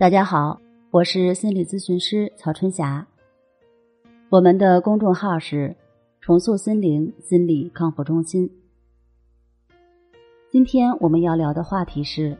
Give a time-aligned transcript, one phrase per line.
[0.00, 0.58] 大家好，
[0.90, 3.06] 我是心理咨询师曹春霞。
[4.30, 5.76] 我们的公众号是
[6.22, 8.50] “重塑心灵心理康复中心”。
[10.48, 12.34] 今天我们要聊的话题是：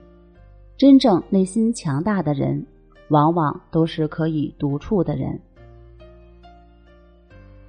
[0.79, 2.65] 真正内心强大的人，
[3.11, 5.39] 往往都是可以独处的人。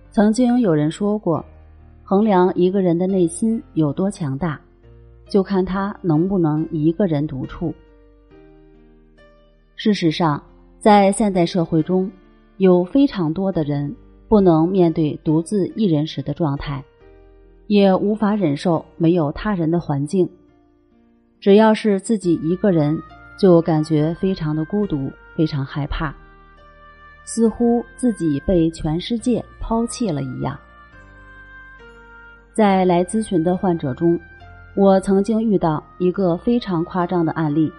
[0.10, 1.44] 曾经有人说过，
[2.02, 4.58] 衡量一个人的内心有多强大，
[5.28, 7.76] 就看他能不能一个人独处。
[9.84, 10.44] 事实上，
[10.78, 12.12] 在现代社会中，
[12.58, 13.96] 有非常多的人
[14.28, 16.84] 不能面对独自一人时的状态，
[17.66, 20.30] 也无法忍受没有他人的环境。
[21.40, 22.96] 只要是自己一个人，
[23.40, 26.14] 就感觉非常的孤独，非常害怕，
[27.26, 30.56] 似乎自己被全世界抛弃了一样。
[32.54, 34.20] 在来咨询的患者中，
[34.76, 37.74] 我曾经遇到一个非常夸张的案例。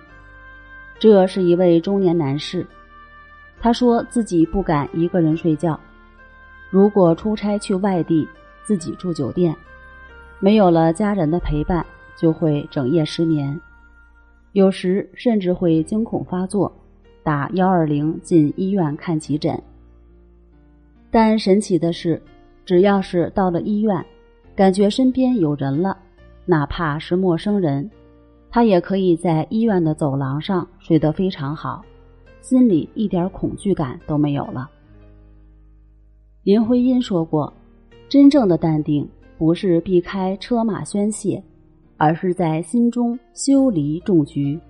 [1.02, 2.64] 这是一位中年男士，
[3.58, 5.76] 他说自己不敢一个人睡觉，
[6.70, 8.24] 如果出差去外地，
[8.62, 9.52] 自己住酒店，
[10.38, 13.60] 没有了家人的陪伴，就会整夜失眠，
[14.52, 16.72] 有时甚至会惊恐发作，
[17.24, 19.60] 打幺二零进医院看急诊。
[21.10, 22.22] 但神奇的是，
[22.64, 24.06] 只要是到了医院，
[24.54, 25.98] 感觉身边有人了，
[26.46, 27.90] 哪怕是陌生人。
[28.54, 31.82] 他也可以在医院的走廊上睡得非常好，
[32.42, 34.68] 心里一点恐惧感都没有了。
[36.42, 37.50] 林徽因说过
[38.10, 39.08] ：“真正的淡定
[39.38, 41.42] 不是避开车马宣泄，
[41.96, 44.60] 而是在心中修篱种菊。”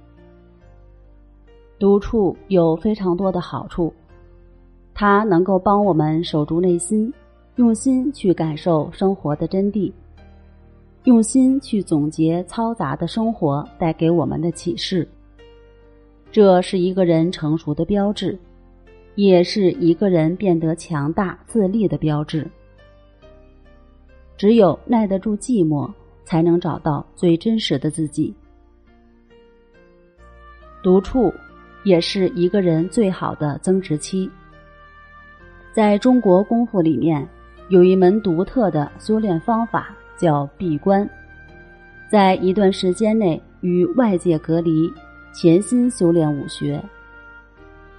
[1.81, 3.93] 独处有非常多的好处，
[4.95, 7.13] 它能够帮我们守住内心，
[7.57, 9.93] 用心去感受生活的真谛。
[11.05, 15.09] 用心去总结嘈杂的生活带给我们的启示，
[16.31, 18.39] 这是一个人成熟的标志，
[19.17, 22.49] 也是一个人变得强大自立的标志。
[24.37, 25.91] 只有耐得住寂寞，
[26.25, 28.33] 才能找到最真实的自己。
[30.85, 31.35] 独处
[31.83, 34.31] 也是一个人最好的增值期。
[35.73, 37.29] 在中国功夫里面，
[37.69, 39.97] 有一门独特的修炼方法。
[40.23, 41.09] 叫闭关，
[42.09, 44.89] 在一段时间内与外界隔离，
[45.35, 46.81] 潜心修炼武学。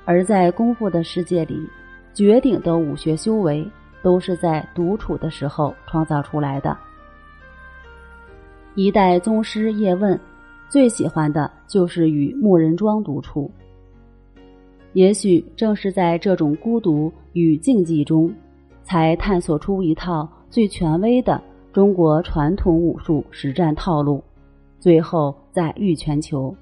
[0.06, 1.68] 而在功夫的世界里，
[2.14, 3.70] 绝顶的武学修为
[4.02, 6.78] 都是在独处的时候创造出来的。
[8.74, 10.18] 一代宗师叶问
[10.70, 13.52] 最喜欢的就是与木人桩独处。
[14.94, 18.34] 也许正是在这种孤独与静寂中，
[18.82, 21.42] 才探索出一套最权威的。
[21.74, 24.24] 中国传统武术实战套路，
[24.80, 26.56] 最后再育全球。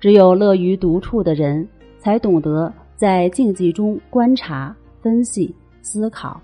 [0.00, 1.68] 只有乐于独处的人，
[1.98, 6.40] 才懂得在静寂中观察、分析、思考，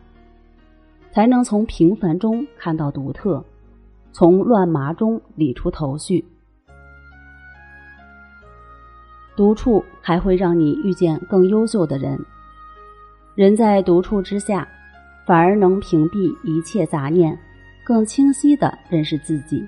[1.10, 3.42] 才能从平凡中看到独特，
[4.12, 6.22] 从乱麻中理出头绪。
[9.34, 12.18] 独处还会让你遇见更优秀的人。
[13.34, 14.68] 人在独处之下。
[15.28, 17.38] 反而能屏蔽一切杂念，
[17.84, 19.62] 更清晰的认识自己，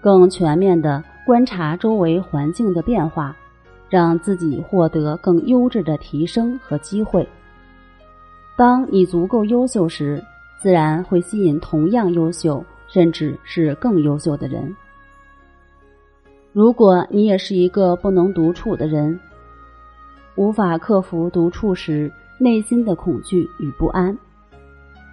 [0.00, 3.36] 更全面的观察周围环境的变化，
[3.90, 7.28] 让自己获得更优质的提升和机会。
[8.56, 10.22] 当你足够优秀时，
[10.62, 14.72] 自然会吸引同样优秀，甚至是更优秀的人。
[16.52, 19.18] 如果你也是一个不能独处的人，
[20.36, 22.08] 无法克服独处时
[22.38, 24.16] 内心的恐惧与不安。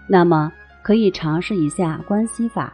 [0.08, 2.74] 那么可以尝试一下关系法，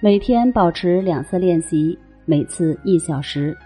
[0.00, 3.56] 每天保持两次练习，每次一小时，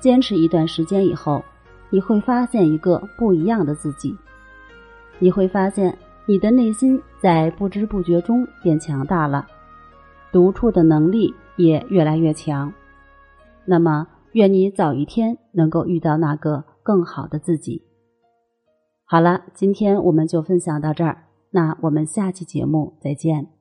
[0.00, 1.44] 坚持一段时间以后，
[1.90, 4.16] 你会发现一个不一样的自己。
[5.18, 9.46] 你会发现你的内心在不知不觉中变强大了，
[10.32, 12.72] 独处的能力也越来越强。
[13.64, 17.80] 那么，愿你早一天能够遇到那个更好的自己。
[19.04, 21.25] 好了，今天我们就分享到这儿。
[21.56, 23.55] 那我们下期节目再见。